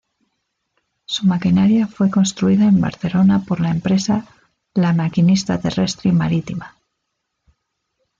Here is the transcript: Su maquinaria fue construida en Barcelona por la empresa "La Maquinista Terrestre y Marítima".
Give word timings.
Su 1.05 1.27
maquinaria 1.27 1.85
fue 1.85 2.09
construida 2.09 2.65
en 2.65 2.81
Barcelona 2.81 3.43
por 3.47 3.59
la 3.59 3.69
empresa 3.69 4.25
"La 4.73 4.93
Maquinista 4.93 5.61
Terrestre 5.61 6.09
y 6.09 6.13
Marítima". 6.13 6.75